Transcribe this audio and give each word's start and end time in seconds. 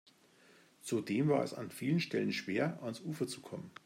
Zudem 0.81 1.27
war 1.29 1.43
es 1.43 1.53
an 1.53 1.69
vielen 1.69 1.99
Stellen 1.99 2.33
schwer, 2.33 2.79
ans 2.81 3.01
Ufer 3.01 3.27
zu 3.27 3.39
kommen. 3.39 3.69